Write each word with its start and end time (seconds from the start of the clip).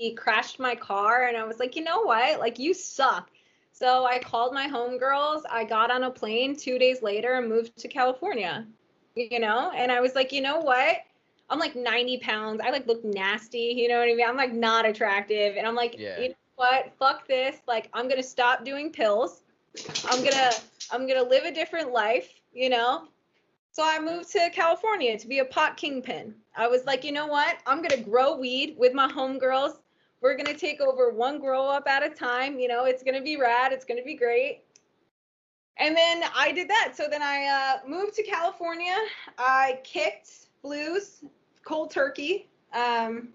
he 0.00 0.14
crashed 0.14 0.58
my 0.58 0.74
car 0.74 1.26
and 1.28 1.36
I 1.36 1.44
was 1.44 1.58
like, 1.58 1.76
you 1.76 1.84
know 1.84 2.00
what? 2.00 2.40
Like 2.40 2.58
you 2.58 2.72
suck. 2.72 3.30
So 3.72 4.06
I 4.06 4.18
called 4.18 4.54
my 4.54 4.66
homegirls. 4.66 5.42
I 5.50 5.64
got 5.64 5.90
on 5.90 6.04
a 6.04 6.10
plane 6.10 6.56
two 6.56 6.78
days 6.78 7.02
later 7.02 7.34
and 7.34 7.48
moved 7.50 7.76
to 7.78 7.88
California. 7.88 8.66
You 9.14 9.40
know, 9.40 9.70
and 9.74 9.92
I 9.92 10.00
was 10.00 10.14
like, 10.14 10.32
you 10.32 10.40
know 10.40 10.60
what? 10.60 10.96
I'm 11.50 11.58
like 11.58 11.76
90 11.76 12.18
pounds. 12.18 12.60
I 12.64 12.70
like 12.70 12.86
look 12.86 13.04
nasty. 13.04 13.74
You 13.76 13.88
know 13.88 13.98
what 13.98 14.08
I 14.08 14.14
mean? 14.14 14.26
I'm 14.26 14.36
like 14.38 14.54
not 14.54 14.86
attractive. 14.86 15.56
And 15.56 15.66
I'm 15.66 15.74
like, 15.74 15.96
Yeah. 15.98 16.18
you 16.18 16.28
know 16.30 16.34
what? 16.56 16.92
Fuck 16.98 17.28
this. 17.28 17.56
Like 17.68 17.90
I'm 17.92 18.08
gonna 18.08 18.22
stop 18.22 18.64
doing 18.64 18.90
pills. 18.90 19.42
I'm 20.08 20.24
gonna 20.24 20.50
I'm 20.90 21.06
gonna 21.06 21.28
live 21.28 21.44
a 21.44 21.52
different 21.52 21.92
life. 21.92 22.40
You 22.54 22.70
know. 22.70 23.08
So 23.72 23.82
I 23.84 24.00
moved 24.00 24.32
to 24.32 24.50
California 24.50 25.18
to 25.18 25.28
be 25.28 25.40
a 25.40 25.44
pot 25.44 25.76
kingpin. 25.76 26.34
I 26.56 26.66
was 26.68 26.84
like, 26.86 27.04
you 27.04 27.12
know 27.12 27.26
what? 27.26 27.58
I'm 27.66 27.82
gonna 27.82 28.02
grow 28.02 28.36
weed 28.36 28.76
with 28.78 28.94
my 28.94 29.08
homegirls. 29.08 29.74
We're 30.20 30.36
gonna 30.36 30.54
take 30.54 30.80
over 30.80 31.10
one 31.10 31.38
grow 31.38 31.62
op 31.62 31.88
at 31.88 32.02
a 32.02 32.10
time. 32.10 32.58
You 32.58 32.68
know, 32.68 32.84
it's 32.84 33.02
gonna 33.02 33.22
be 33.22 33.36
rad. 33.36 33.72
It's 33.72 33.84
gonna 33.84 34.02
be 34.04 34.14
great. 34.14 34.62
And 35.78 35.96
then 35.96 36.24
I 36.36 36.52
did 36.52 36.68
that. 36.68 36.92
So 36.94 37.08
then 37.10 37.22
I 37.22 37.46
uh, 37.46 37.88
moved 37.88 38.14
to 38.16 38.22
California. 38.22 38.96
I 39.38 39.80
kicked 39.82 40.48
blues, 40.62 41.24
cold 41.64 41.90
turkey. 41.90 42.48
Um, 42.74 43.30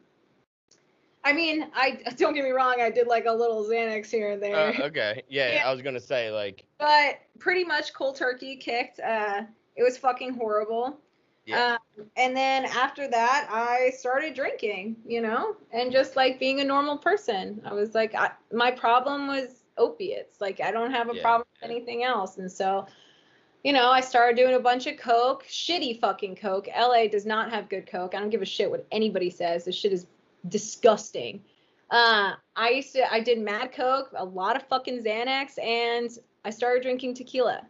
I 1.24 1.34
mean, 1.34 1.68
I 1.76 2.00
don't 2.18 2.36
get 2.36 2.44
me 2.44 2.52
wrong. 2.52 2.76
I 2.80 2.92
did 2.92 3.08
like 3.08 3.26
a 3.26 3.32
little 3.32 3.64
Xanax 3.66 4.12
here 4.12 4.32
and 4.32 4.44
there, 4.44 4.56
Uh, 4.56 4.86
okay. 4.86 5.24
Yeah, 5.28 5.54
Yeah. 5.56 5.68
I 5.68 5.74
was 5.74 5.82
gonna 5.82 6.00
say 6.00 6.30
like 6.30 6.64
but 6.78 7.20
pretty 7.40 7.64
much 7.64 7.94
cold 7.94 8.16
turkey 8.16 8.56
kicked. 8.58 9.00
Uh, 9.00 9.44
it 9.76 9.84
was 9.84 9.98
fucking 9.98 10.36
horrible. 10.36 11.00
Yeah. 11.46 11.78
Um, 11.98 12.08
and 12.18 12.36
then 12.36 12.66
after 12.66 13.08
that, 13.08 13.48
I 13.52 13.92
started 13.98 14.34
drinking, 14.34 14.96
you 15.06 15.22
know, 15.22 15.56
and 15.72 15.92
just 15.92 16.16
like 16.16 16.40
being 16.40 16.60
a 16.60 16.64
normal 16.64 16.98
person. 16.98 17.62
I 17.66 17.74
was 17.74 17.94
like, 17.94 18.16
I, 18.16 18.32
my 18.52 18.72
problem 18.72 19.28
was 19.28 19.64
opiates. 19.78 20.42
Like, 20.42 20.60
I 20.60 20.72
don't 20.72 20.92
have 20.92 21.10
a 21.10 21.14
Yeah, 21.14 21.22
problem 21.22 21.48
with 21.62 21.70
anything 21.70 22.04
else. 22.04 22.38
And 22.38 22.52
so, 22.52 22.88
you 23.64 23.74
know, 23.74 23.90
I 23.92 24.02
started 24.02 24.38
doing 24.38 24.56
a 24.56 24.60
bunch 24.60 24.88
of 24.88 24.98
coke, 24.98 25.46
shitty 25.48 26.00
fucking 26.00 26.36
coke. 26.38 26.68
LA 26.76 27.08
does 27.08 27.26
not 27.26 27.52
have 27.52 27.70
good 27.70 27.86
coke. 27.88 28.16
I 28.16 28.20
don't 28.20 28.30
give 28.30 28.42
a 28.42 28.46
shit 28.46 28.70
what 28.72 28.86
anybody 28.92 29.30
says. 29.30 29.66
This 29.66 29.76
shit 29.76 29.94
is 29.94 30.08
disgusting. 30.50 31.44
Uh, 31.92 32.34
I 32.56 32.70
used 32.70 32.94
to, 32.94 33.12
I 33.12 33.20
did 33.20 33.40
mad 33.40 33.72
coke, 33.72 34.10
a 34.16 34.26
lot 34.26 34.56
of 34.56 34.64
fucking 34.68 35.04
Xanax, 35.04 35.60
and 35.64 36.10
I 36.44 36.50
started 36.50 36.82
drinking 36.82 37.14
tequila. 37.14 37.62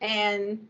And, 0.00 0.68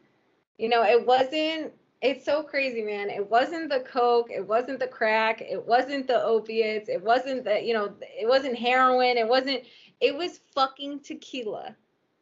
you 0.58 0.68
know, 0.68 0.82
it 0.82 1.04
wasn't, 1.04 1.72
it's 2.00 2.24
so 2.24 2.42
crazy, 2.42 2.82
man. 2.82 3.10
It 3.10 3.28
wasn't 3.28 3.70
the 3.70 3.80
coke, 3.80 4.30
it 4.30 4.46
wasn't 4.46 4.78
the 4.78 4.86
crack, 4.86 5.40
it 5.40 5.64
wasn't 5.64 6.06
the 6.06 6.22
opiates, 6.22 6.88
it 6.88 7.02
wasn't 7.02 7.44
the, 7.44 7.62
you 7.62 7.74
know, 7.74 7.94
it 8.00 8.28
wasn't 8.28 8.56
heroin, 8.56 9.16
it 9.16 9.28
wasn't, 9.28 9.62
it 10.00 10.16
was 10.16 10.40
fucking 10.54 11.00
tequila 11.00 11.74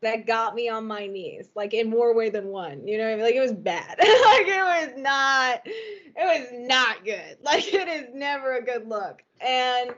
that 0.03 0.27
got 0.27 0.55
me 0.55 0.69
on 0.69 0.87
my 0.87 1.07
knees, 1.07 1.49
like 1.55 1.75
in 1.75 1.89
more 1.89 2.15
way 2.15 2.29
than 2.29 2.49
one. 2.49 2.87
You 2.87 2.99
know 2.99 3.05
what 3.05 3.13
I 3.13 3.17
mean? 3.17 3.25
Like 3.25 3.35
it 3.35 3.41
was 3.41 3.53
bad. 3.53 3.99
like 3.99 4.47
it 4.47 4.91
was 4.95 5.01
not, 5.01 5.63
it 5.65 6.15
was 6.17 6.49
not 6.69 7.05
good. 7.05 7.39
Like 7.43 7.73
it 7.73 7.89
is 7.89 8.15
never 8.15 8.57
a 8.57 8.63
good 8.63 8.89
look. 8.89 9.23
And 9.41 9.91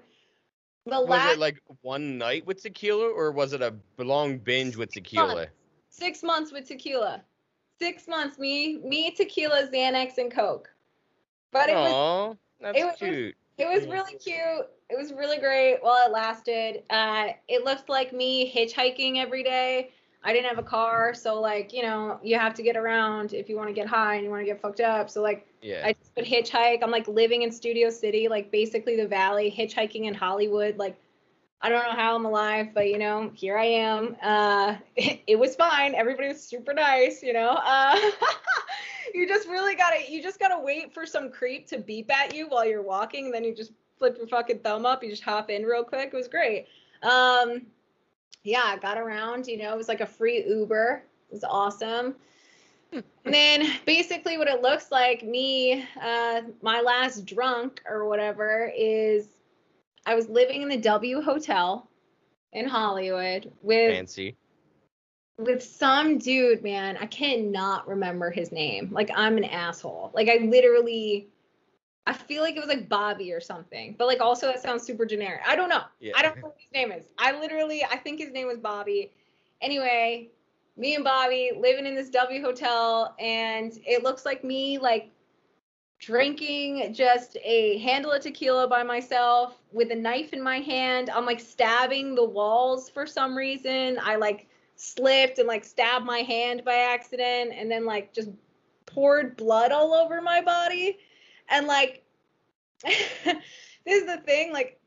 the 0.87 1.01
was 1.01 1.09
last 1.09 1.35
it 1.35 1.39
like 1.39 1.61
one 1.81 2.19
night 2.19 2.47
with 2.47 2.63
tequila 2.63 3.09
or 3.09 3.33
was 3.33 3.55
it 3.55 3.63
a 3.63 3.75
long 3.99 4.39
binge 4.39 4.77
with 4.77 4.93
tequila? 4.93 5.47
six 5.89 6.23
months 6.23 6.53
with 6.53 6.69
tequila. 6.69 7.23
Six 7.79 8.07
months, 8.09 8.39
me, 8.39 8.79
me, 8.79 9.11
tequila, 9.11 9.69
Xanax, 9.73 10.19
and 10.19 10.31
Coke. 10.31 10.71
But 11.51 11.69
it 11.69 11.75
was 11.75 12.37
that's 12.61 12.79
it 12.79 12.85
was- 12.85 12.97
cute. 12.99 13.37
It 13.57 13.69
was 13.69 13.87
really 13.87 14.15
cute. 14.19 14.67
It 14.91 14.99
was 14.99 15.13
really 15.13 15.39
great 15.39 15.79
while 15.81 16.05
it 16.07 16.11
lasted. 16.11 16.83
Uh, 16.91 17.29
it 17.49 17.65
looked 17.65 17.89
like 17.89 18.13
me 18.13 18.53
hitchhiking 18.53 19.19
every 19.19 19.45
day. 19.45 19.93
I 20.25 20.33
didn't 20.33 20.49
have 20.49 20.59
a 20.59 20.63
car, 20.69 21.15
so 21.15 21.41
like 21.41 21.73
you 21.73 21.83
know, 21.83 22.19
you 22.23 22.37
have 22.39 22.55
to 22.55 22.63
get 22.63 22.77
around 22.77 23.33
if 23.33 23.49
you 23.49 23.57
want 23.57 23.69
to 23.69 23.75
get 23.75 23.87
high 23.87 24.15
and 24.15 24.25
you 24.25 24.31
want 24.31 24.41
to 24.41 24.47
get 24.47 24.61
fucked 24.61 24.81
up. 24.81 25.09
So 25.09 25.23
like 25.23 25.47
Yeah. 25.63 25.83
I 25.85 25.93
just 25.93 26.11
would 26.17 26.25
hitchhike. 26.25 26.83
I'm 26.83 26.91
like 26.91 27.07
living 27.07 27.43
in 27.43 27.53
Studio 27.53 27.91
City, 27.91 28.27
like 28.27 28.51
basically 28.51 28.97
the 28.97 29.07
valley, 29.07 29.55
hitchhiking 29.57 30.05
in 30.07 30.15
Hollywood. 30.15 30.77
Like 30.77 30.97
I 31.65 31.71
don't 31.71 31.83
know 31.83 31.97
how 31.97 32.15
I'm 32.15 32.27
alive, 32.27 32.75
but 32.75 32.89
you 32.91 32.99
know, 32.99 33.31
here 33.33 33.57
I 33.57 33.65
am. 33.65 34.17
Uh, 34.23 34.75
it, 34.97 35.39
was 35.39 35.57
fine. 35.57 35.95
Everybody 35.95 36.29
was 36.29 36.43
super 36.43 36.75
nice, 36.75 37.23
you 37.23 37.33
know. 37.33 37.59
Uh, 37.65 37.99
you 39.15 39.27
just 39.27 39.49
really 39.49 39.75
gotta, 39.75 40.01
you 40.07 40.23
just 40.23 40.39
gotta 40.39 40.63
wait 40.63 40.93
for 40.93 41.07
some 41.07 41.31
creep 41.31 41.67
to 41.69 41.79
beep 41.79 42.13
at 42.13 42.35
you 42.35 42.49
while 42.49 42.67
you're 42.67 42.83
walking, 42.83 43.25
and 43.25 43.35
then 43.35 43.45
you 43.45 43.55
just 43.55 43.73
flip 43.99 44.19
your 44.19 44.27
fucking 44.27 44.59
thumb 44.59 44.85
up. 44.85 45.03
You 45.03 45.09
just 45.09 45.23
hop 45.23 45.49
in 45.49 45.63
real 45.63 45.85
quick. 45.85 46.11
It 46.13 46.17
was 46.17 46.29
great. 46.29 46.67
Um, 47.03 47.63
yeah, 48.43 48.65
I 48.65 48.77
got 48.77 48.99
around. 48.99 49.47
You 49.47 49.57
know, 49.57 49.73
it 49.73 49.79
was 49.79 49.89
like 49.89 50.03
a 50.03 50.07
free 50.07 50.45
Uber. 50.47 51.03
It 51.31 51.33
was 51.33 51.45
awesome. 51.45 52.15
And 52.93 53.05
then 53.25 53.67
basically 53.87 54.37
what 54.37 54.49
it 54.49 54.61
looks 54.61 54.93
like 54.93 55.25
me, 55.25 55.87
uh, 56.01 56.43
my 56.61 56.83
last 56.83 57.25
drunk 57.25 57.83
or 57.89 58.07
whatever 58.07 58.71
is 58.77 59.29
I 60.07 60.15
was 60.15 60.29
living 60.29 60.63
in 60.63 60.69
the 60.69 60.77
W 60.77 61.21
Hotel 61.21 61.89
in 62.53 62.69
Hollywood 62.69 63.53
with 63.63 63.93
Fancy. 63.93 64.37
with 65.39 65.63
some 65.63 66.19
dude, 66.19 66.63
man. 66.63 66.97
I 67.01 67.07
cannot 67.07 67.89
remember 67.89 68.31
his 68.31 68.53
name. 68.53 68.91
Like 68.93 69.11
I'm 69.15 69.37
an 69.37 69.45
asshole. 69.45 70.11
Like 70.15 70.29
I 70.29 70.37
literally 70.45 71.29
I 72.07 72.13
feel 72.13 72.43
like 72.43 72.55
it 72.57 72.61
was 72.61 72.69
like 72.69 72.89
Bobby 72.89 73.33
or 73.33 73.41
something. 73.41 73.95
But 73.99 74.07
like 74.07 74.21
also 74.21 74.47
that 74.47 74.63
sounds 74.63 74.83
super 74.83 75.07
generic. 75.07 75.41
I 75.47 75.57
don't 75.57 75.69
know. 75.71 75.83
Yeah. 76.01 76.13
I 76.17 76.23
don't 76.23 76.37
know 76.37 76.43
what 76.49 76.57
his 76.59 76.73
name 76.73 76.93
is. 76.93 77.07
I 77.19 77.39
literally 77.39 77.85
I 77.85 77.97
think 77.97 78.19
his 78.21 78.31
name 78.31 78.47
was 78.47 78.59
Bobby. 78.59 79.11
Anyway, 79.63 80.29
me 80.77 80.95
and 80.97 81.05
Bobby 81.05 81.53
living 81.59 81.87
in 81.87 81.95
this 81.95 82.11
W 82.11 82.43
hotel 82.43 83.15
and 83.19 83.73
it 83.87 84.03
looks 84.03 84.27
like 84.27 84.45
me 84.45 84.79
like 84.79 85.11
drinking 85.99 86.93
just 86.93 87.37
a 87.43 87.79
handle 87.79 88.13
of 88.13 88.23
tequila 88.23 88.69
by 88.69 88.83
myself 88.83 89.63
with 89.73 89.91
a 89.91 89.95
knife 89.95 90.33
in 90.33 90.43
my 90.43 90.59
hand. 90.59 91.11
I'm 91.11 91.25
like 91.25 91.41
stabbing 91.41 92.15
the 92.15 92.25
walls 92.25 92.91
for 92.91 93.07
some 93.07 93.37
reason. 93.37 93.99
I 94.03 94.17
like 94.17 94.49
slipped 94.77 95.39
and 95.39 95.49
like 95.49 95.65
stabbed 95.65 96.05
my 96.05 96.19
hand 96.19 96.65
by 96.65 96.75
accident 96.75 97.53
and 97.55 97.71
then 97.71 97.85
like 97.85 98.13
just 98.13 98.31
poured 98.87 99.37
blood 99.37 99.73
all 99.73 99.95
over 99.95 100.21
my 100.21 100.41
body. 100.41 100.99
And 101.49 101.67
like 101.67 102.03
this 102.83 103.37
is 103.87 104.07
the 104.07 104.19
thing, 104.19 104.53
like 104.53 104.79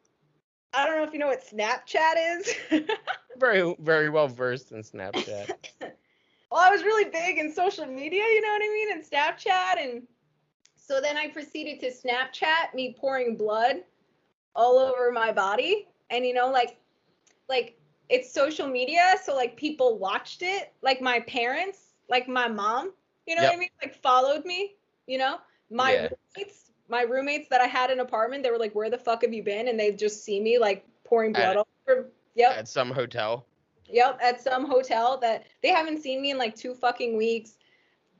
I 0.73 0.85
don't 0.85 0.97
know 0.97 1.03
if 1.03 1.13
you 1.13 1.19
know 1.19 1.27
what 1.27 1.47
Snapchat 1.47 2.39
is. 2.39 2.53
Very 3.37 3.75
very 3.79 4.09
well 4.09 4.27
versed 4.27 4.71
in 4.71 4.81
Snapchat. 4.81 5.51
well, 5.81 5.91
I 6.59 6.71
was 6.71 6.83
really 6.83 7.09
big 7.09 7.37
in 7.37 7.53
social 7.53 7.85
media, 7.85 8.23
you 8.23 8.41
know 8.41 8.49
what 8.49 8.63
I 8.63 8.69
mean, 8.73 8.91
and 8.93 9.03
Snapchat, 9.03 9.83
and 9.83 10.07
so 10.87 11.01
then 11.01 11.17
I 11.17 11.27
proceeded 11.27 11.79
to 11.81 11.91
Snapchat 11.91 12.73
me 12.73 12.95
pouring 12.97 13.35
blood 13.35 13.77
all 14.55 14.77
over 14.79 15.11
my 15.11 15.31
body, 15.31 15.87
and 16.09 16.25
you 16.25 16.33
know, 16.33 16.49
like, 16.49 16.77
like 17.49 17.77
it's 18.09 18.31
social 18.31 18.67
media, 18.67 19.15
so 19.23 19.35
like 19.35 19.57
people 19.57 19.97
watched 19.97 20.41
it, 20.41 20.71
like 20.81 21.01
my 21.01 21.19
parents, 21.21 21.93
like 22.09 22.27
my 22.29 22.47
mom, 22.47 22.93
you 23.25 23.35
know 23.35 23.43
what 23.43 23.53
I 23.53 23.57
mean, 23.57 23.69
like 23.83 23.95
followed 24.01 24.45
me, 24.45 24.75
you 25.07 25.17
know, 25.17 25.37
my 25.69 25.93
Yeah. 25.93 26.07
roommates, 26.35 26.71
my 26.87 27.01
roommates 27.01 27.49
that 27.49 27.59
I 27.59 27.65
had 27.67 27.91
in 27.91 27.99
an 27.99 28.05
apartment, 28.05 28.43
they 28.43 28.49
were 28.51 28.57
like, 28.57 28.73
"Where 28.73 28.89
the 28.89 28.97
fuck 28.97 29.23
have 29.23 29.33
you 29.33 29.43
been?" 29.43 29.67
And 29.67 29.77
they 29.77 29.91
just 29.91 30.23
see 30.23 30.39
me 30.39 30.57
like 30.57 30.85
pouring 31.03 31.35
At- 31.35 31.41
blood 31.41 31.57
all 31.57 31.67
over. 31.87 32.09
Yep. 32.35 32.57
At 32.57 32.67
some 32.69 32.91
hotel. 32.91 33.45
Yep, 33.89 34.19
at 34.21 34.41
some 34.41 34.65
hotel 34.65 35.17
that 35.19 35.47
they 35.61 35.69
haven't 35.69 36.01
seen 36.01 36.21
me 36.21 36.31
in 36.31 36.37
like 36.37 36.55
two 36.55 36.73
fucking 36.73 37.17
weeks. 37.17 37.56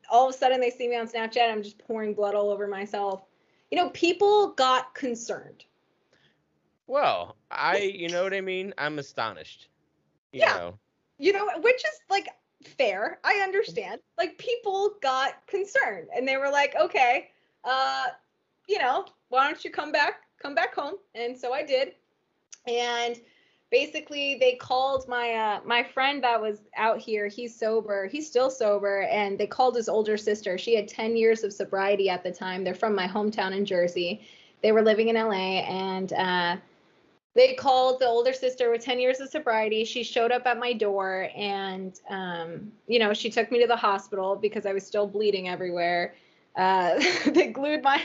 All 0.09 0.27
of 0.29 0.35
a 0.35 0.37
sudden 0.37 0.59
they 0.59 0.69
see 0.69 0.87
me 0.87 0.95
on 0.95 1.07
Snapchat 1.07 1.37
and 1.37 1.51
I'm 1.51 1.63
just 1.63 1.77
pouring 1.79 2.13
blood 2.13 2.35
all 2.35 2.49
over 2.49 2.67
myself. 2.67 3.23
You 3.71 3.77
know, 3.77 3.89
people 3.89 4.53
got 4.53 4.93
concerned. 4.93 5.65
Well, 6.87 7.35
I 7.51 7.77
you 7.77 8.09
know 8.09 8.23
what 8.23 8.33
I 8.33 8.41
mean? 8.41 8.73
I'm 8.77 8.99
astonished. 8.99 9.67
You 10.31 10.39
Yeah. 10.39 10.55
know. 10.55 10.79
You 11.19 11.33
know, 11.33 11.49
which 11.59 11.75
is 11.75 11.99
like 12.09 12.27
fair. 12.63 13.19
I 13.23 13.35
understand. 13.43 14.01
Like 14.17 14.37
people 14.37 14.95
got 15.01 15.45
concerned 15.47 16.07
and 16.15 16.27
they 16.27 16.37
were 16.37 16.49
like, 16.49 16.75
"Okay, 16.75 17.29
uh, 17.63 18.05
you 18.67 18.79
know, 18.79 19.05
why 19.29 19.47
don't 19.47 19.63
you 19.63 19.71
come 19.71 19.91
back 19.91 20.21
come 20.41 20.55
back 20.55 20.73
home?" 20.73 20.95
And 21.15 21.37
so 21.37 21.53
I 21.53 21.63
did. 21.63 21.95
And 22.67 23.19
basically 23.69 24.37
they 24.39 24.55
called 24.55 25.07
my 25.07 25.33
uh 25.33 25.59
my 25.65 25.83
friend 25.83 26.23
that 26.23 26.41
was 26.41 26.61
out 26.77 26.99
here 26.99 27.27
he's 27.27 27.53
sober 27.53 28.07
he's 28.07 28.27
still 28.27 28.49
sober 28.49 29.01
and 29.03 29.37
they 29.37 29.47
called 29.47 29.75
his 29.75 29.89
older 29.89 30.17
sister. 30.17 30.57
She 30.57 30.75
had 30.75 30.87
10 30.87 31.17
years 31.17 31.43
of 31.43 31.51
sobriety 31.51 32.09
at 32.09 32.23
the 32.23 32.31
time. 32.31 32.63
They're 32.63 32.73
from 32.73 32.95
my 32.95 33.07
hometown 33.07 33.55
in 33.55 33.65
jersey. 33.65 34.21
They 34.61 34.71
were 34.71 34.81
living 34.81 35.09
in 35.09 35.15
la 35.15 35.31
and 35.31 36.13
uh 36.13 36.57
they 37.35 37.53
called 37.53 37.99
the 37.99 38.07
older 38.07 38.33
sister 38.33 38.71
with 38.71 38.83
10 38.83 38.99
years 38.99 39.19
of 39.19 39.29
sobriety. 39.29 39.85
She 39.85 40.03
showed 40.03 40.31
up 40.31 40.47
at 40.47 40.57
my 40.57 40.73
door 40.73 41.29
and 41.35 41.99
um 42.09 42.71
you 42.87 42.99
know 42.99 43.13
she 43.13 43.29
took 43.29 43.51
me 43.51 43.59
to 43.61 43.67
the 43.67 43.75
hospital 43.75 44.35
because 44.35 44.65
i 44.65 44.73
was 44.73 44.85
still 44.85 45.07
bleeding 45.07 45.49
everywhere. 45.49 46.15
Uh, 46.55 46.99
they 47.27 47.47
glued 47.47 47.83
my, 47.83 48.01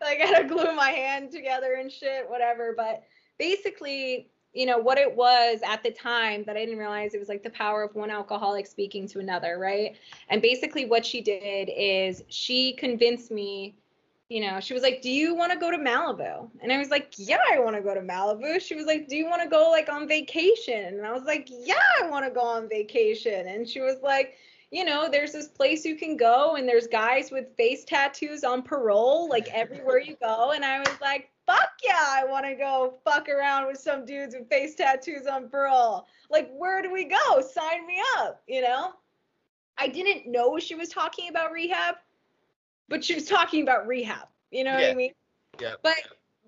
like 0.00 0.20
I 0.22 0.26
had 0.26 0.42
to 0.42 0.48
glue 0.48 0.74
my 0.74 0.90
hand 0.90 1.30
together 1.30 1.74
and 1.74 1.92
shit, 1.92 2.28
whatever. 2.28 2.72
But 2.74 3.04
basically, 3.38 4.29
you 4.52 4.66
know, 4.66 4.78
what 4.78 4.98
it 4.98 5.14
was 5.14 5.60
at 5.64 5.82
the 5.82 5.90
time 5.90 6.44
that 6.44 6.56
I 6.56 6.64
didn't 6.64 6.78
realize 6.78 7.14
it 7.14 7.18
was 7.18 7.28
like 7.28 7.42
the 7.42 7.50
power 7.50 7.82
of 7.82 7.94
one 7.94 8.10
alcoholic 8.10 8.66
speaking 8.66 9.06
to 9.08 9.20
another, 9.20 9.58
right? 9.58 9.96
And 10.28 10.42
basically, 10.42 10.86
what 10.86 11.06
she 11.06 11.20
did 11.20 11.70
is 11.72 12.24
she 12.28 12.72
convinced 12.72 13.30
me 13.30 13.74
you 14.30 14.40
know, 14.40 14.60
she 14.60 14.74
was 14.74 14.84
like, 14.84 15.02
"Do 15.02 15.10
you 15.10 15.34
want 15.34 15.52
to 15.52 15.58
go 15.58 15.72
to 15.72 15.76
Malibu?" 15.76 16.48
And 16.62 16.72
I 16.72 16.78
was 16.78 16.88
like, 16.88 17.12
"Yeah, 17.16 17.40
I 17.52 17.58
want 17.58 17.74
to 17.74 17.82
go 17.82 17.94
to 17.94 18.00
Malibu." 18.00 18.60
She 18.60 18.76
was 18.76 18.86
like, 18.86 19.08
"Do 19.08 19.16
you 19.16 19.26
want 19.26 19.42
to 19.42 19.48
go 19.48 19.70
like 19.70 19.88
on 19.88 20.06
vacation?" 20.06 20.86
And 20.86 21.04
I 21.04 21.12
was 21.12 21.24
like, 21.24 21.48
"Yeah, 21.50 21.82
I 22.00 22.08
want 22.08 22.24
to 22.24 22.30
go 22.30 22.40
on 22.40 22.68
vacation." 22.68 23.48
And 23.48 23.68
she 23.68 23.80
was 23.80 23.96
like, 24.02 24.36
"You 24.70 24.84
know, 24.84 25.08
there's 25.10 25.32
this 25.32 25.48
place 25.48 25.84
you 25.84 25.96
can 25.96 26.16
go 26.16 26.54
and 26.54 26.68
there's 26.68 26.86
guys 26.86 27.32
with 27.32 27.56
face 27.56 27.84
tattoos 27.84 28.44
on 28.44 28.62
parole 28.62 29.28
like 29.28 29.48
everywhere 29.48 29.98
you 29.98 30.16
go." 30.22 30.52
And 30.52 30.64
I 30.64 30.78
was 30.78 30.96
like, 31.00 31.30
"Fuck 31.50 31.70
yeah, 31.82 32.06
I 32.08 32.24
want 32.24 32.46
to 32.46 32.54
go 32.54 32.98
fuck 33.04 33.28
around 33.28 33.66
with 33.66 33.78
some 33.78 34.04
dudes 34.04 34.34
with 34.34 34.48
face 34.48 34.74
tattoos 34.74 35.26
on 35.26 35.48
parole. 35.48 36.06
Like, 36.30 36.50
where 36.52 36.82
do 36.82 36.92
we 36.92 37.04
go? 37.04 37.40
Sign 37.40 37.86
me 37.86 38.00
up, 38.18 38.42
you 38.46 38.60
know?" 38.62 38.94
I 39.78 39.88
didn't 39.88 40.30
know 40.30 40.58
she 40.58 40.74
was 40.74 40.90
talking 40.90 41.30
about 41.30 41.52
rehab 41.52 41.96
but 42.90 43.02
she 43.02 43.14
was 43.14 43.24
talking 43.24 43.62
about 43.62 43.86
rehab. 43.86 44.28
You 44.50 44.64
know 44.64 44.72
Yeah. 44.76 44.88
what 44.88 44.90
I 44.90 44.94
mean? 44.94 45.14
Yeah. 45.58 45.74
But 45.82 45.96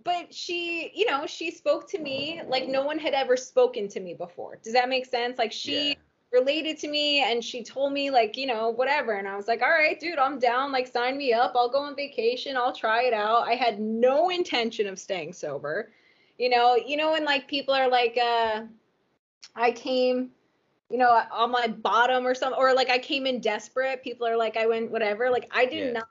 but 0.05 0.35
she, 0.35 0.91
you 0.95 1.07
know, 1.07 1.27
she 1.27 1.53
spoke 1.53 1.89
to 1.91 1.99
me 1.99 2.43
like 2.49 2.67
no 2.67 2.85
one 2.85 2.99
had 2.99 3.15
ever 3.15 3.37
spoken 3.37 3.87
to 3.89 4.01
me 4.01 4.15
before. 4.15 4.57
Does 4.57 4.73
that 4.73 4.89
make 4.89 5.07
sense? 5.07 5.39
Like 5.39 5.53
she 5.53 5.91
Yeah. 5.91 5.95
Related 6.33 6.79
to 6.79 6.89
me 6.89 7.21
and 7.23 7.45
she 7.45 7.63
told 7.63 7.93
me 7.93 8.11
like, 8.11 8.37
you 8.37 8.47
know, 8.47 8.71
whatever. 8.71 9.13
And 9.13 9.29
I 9.29 9.37
was 9.37 9.49
like, 9.49 9.63
all 9.63 9.71
right, 9.71 9.99
dude, 10.01 10.19
I'm 10.19 10.39
down. 10.39 10.73
Like 10.73 10.87
sign 10.87 11.17
me 11.19 11.33
up. 11.33 11.53
I'll 11.55 11.69
go 11.69 11.81
on 11.81 11.95
vacation. 11.95 12.57
I'll 12.57 12.73
try 12.75 13.03
it 13.05 13.13
out. 13.13 13.47
I 13.47 13.55
had 13.55 13.81
no 13.81 14.31
intention 14.31 14.87
of 14.87 14.99
staying 14.99 15.35
sober. 15.35 15.93
You 16.39 16.49
know, 16.49 16.77
you 16.77 16.97
know 16.97 17.13
when 17.13 17.25
like 17.25 17.47
people 17.49 17.75
are 17.75 17.89
like, 17.89 18.19
uh, 18.21 18.63
I 19.55 19.73
came, 19.73 20.31
you 20.91 20.99
know, 20.99 21.23
on 21.31 21.51
my 21.51 21.69
bottom 21.69 22.27
or 22.27 22.35
something, 22.35 22.59
or 22.59 22.75
like 22.75 22.91
I 22.91 22.99
came 22.99 23.27
in 23.27 23.41
desperate. 23.41 24.03
People 24.03 24.27
are 24.27 24.37
like, 24.37 24.57
I 24.57 24.67
went 24.67 24.91
whatever. 24.91 25.31
Like 25.31 25.49
I 25.51 25.67
did 25.67 25.93
Yeah. 25.93 25.93
not 25.93 26.09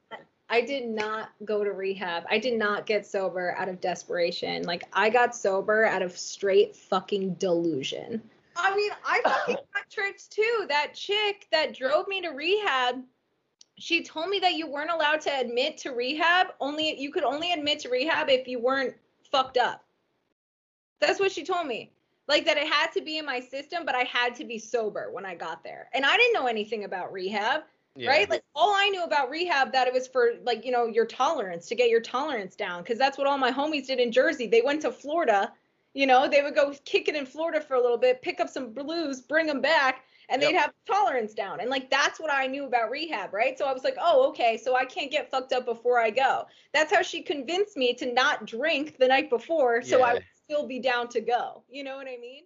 I 0.49 0.61
did 0.61 0.87
not 0.87 1.29
go 1.45 1.63
to 1.63 1.71
rehab. 1.71 2.25
I 2.29 2.37
did 2.37 2.59
not 2.59 2.85
get 2.85 3.07
sober 3.07 3.55
out 3.57 3.69
of 3.69 3.79
desperation. 3.79 4.63
Like 4.63 4.83
I 4.93 5.09
got 5.09 5.33
sober 5.33 5.85
out 5.85 6.01
of 6.01 6.17
straight 6.17 6.75
fucking 6.75 7.35
delusion. 7.35 8.21
I 8.55 8.75
mean, 8.75 8.91
I 9.05 9.21
fucking 9.23 9.55
got 9.55 9.89
tricked 9.89 10.31
too. 10.31 10.65
That 10.69 10.93
chick 10.93 11.47
that 11.51 11.75
drove 11.75 12.07
me 12.07 12.21
to 12.21 12.29
rehab, 12.29 13.03
she 13.77 14.03
told 14.03 14.29
me 14.29 14.39
that 14.39 14.53
you 14.53 14.67
weren't 14.67 14.91
allowed 14.91 15.21
to 15.21 15.39
admit 15.39 15.77
to 15.79 15.91
rehab. 15.91 16.47
Only 16.59 16.99
you 16.99 17.11
could 17.11 17.23
only 17.23 17.51
admit 17.53 17.79
to 17.79 17.89
rehab 17.89 18.29
if 18.29 18.47
you 18.47 18.59
weren't 18.59 18.95
fucked 19.31 19.57
up. 19.57 19.83
That's 20.99 21.19
what 21.19 21.31
she 21.31 21.43
told 21.43 21.67
me. 21.67 21.91
Like 22.27 22.45
that 22.45 22.57
it 22.57 22.67
had 22.71 22.91
to 22.93 23.01
be 23.01 23.17
in 23.17 23.25
my 23.25 23.39
system, 23.39 23.83
but 23.85 23.95
I 23.95 24.03
had 24.03 24.35
to 24.35 24.45
be 24.45 24.57
sober 24.59 25.09
when 25.11 25.25
I 25.25 25.35
got 25.35 25.63
there. 25.63 25.89
And 25.93 26.05
I 26.05 26.15
didn't 26.17 26.33
know 26.33 26.47
anything 26.47 26.83
about 26.83 27.11
rehab 27.11 27.63
Yeah. 27.95 28.09
right? 28.09 28.29
Like 28.29 28.43
all 28.55 28.73
I 28.73 28.87
knew 28.89 29.03
about 29.03 29.29
rehab 29.29 29.71
that 29.73 29.87
it 29.87 29.93
was 29.93 30.07
for 30.07 30.33
like 30.43 30.63
you 30.65 30.71
know 30.71 30.85
your 30.87 31.05
tolerance 31.05 31.67
to 31.67 31.75
get 31.75 31.89
your 31.89 32.01
tolerance 32.01 32.55
down 32.55 32.83
because 32.83 32.97
that's 32.97 33.17
what 33.17 33.27
all 33.27 33.37
my 33.37 33.51
homies 33.51 33.87
did 33.87 33.99
in 33.99 34.11
Jersey. 34.11 34.47
They 34.47 34.61
went 34.61 34.81
to 34.83 34.91
Florida, 34.91 35.51
you 35.93 36.05
know, 36.07 36.27
they 36.27 36.41
would 36.41 36.55
go 36.55 36.73
kick 36.85 37.07
it 37.07 37.15
in 37.15 37.25
Florida 37.25 37.61
for 37.61 37.75
a 37.75 37.81
little 37.81 37.97
bit, 37.97 38.21
pick 38.21 38.39
up 38.39 38.49
some 38.49 38.73
blues, 38.73 39.21
bring 39.21 39.47
them 39.47 39.61
back, 39.61 40.03
and 40.29 40.41
they'd 40.41 40.53
Yep. 40.53 40.61
have 40.61 40.73
tolerance 40.87 41.33
down. 41.33 41.59
And 41.59 41.69
like 41.69 41.89
that's 41.89 42.19
what 42.19 42.31
I 42.31 42.47
knew 42.47 42.65
about 42.65 42.89
rehab, 42.91 43.33
right? 43.33 43.57
So 43.57 43.65
I 43.65 43.73
was 43.73 43.83
like, 43.83 43.97
oh, 43.99 44.29
okay, 44.29 44.57
so 44.57 44.75
I 44.75 44.85
can't 44.85 45.11
get 45.11 45.29
fucked 45.29 45.51
up 45.53 45.65
before 45.65 45.99
I 45.99 46.09
go. 46.09 46.45
That's 46.73 46.93
how 46.93 47.01
she 47.01 47.21
convinced 47.21 47.75
me 47.77 47.93
to 47.95 48.11
not 48.13 48.45
drink 48.45 48.97
the 48.97 49.07
night 49.07 49.29
before, 49.29 49.81
so 49.81 50.01
I 50.03 50.13
would 50.13 50.23
still 50.45 50.67
be 50.67 50.79
down 50.79 51.09
to 51.09 51.21
go. 51.21 51.63
You 51.69 51.83
know 51.83 51.97
what 51.97 52.07
I 52.07 52.17
mean? 52.17 52.43